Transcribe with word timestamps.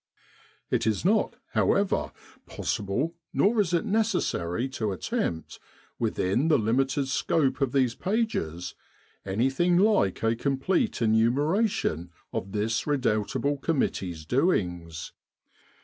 It 0.71 0.87
is 0.87 1.05
not, 1.05 1.35
however, 1.53 2.11
possible 2.47 3.13
nor 3.33 3.61
is 3.61 3.71
it 3.71 3.85
necessary 3.85 4.67
to 4.69 4.91
attempt, 4.93 5.59
within 5.99 6.47
the 6.47 6.57
limited 6.57 7.07
scope 7.07 7.61
of 7.61 7.71
these 7.71 7.93
pages, 7.93 8.73
any 9.27 9.51
thing 9.51 9.77
like 9.77 10.23
a 10.23 10.35
complete 10.35 11.03
enumeration 11.03 12.09
of 12.33 12.51
this 12.51 12.87
redoubtable 12.87 13.57
committee's 13.57 14.25
doings. 14.25 15.13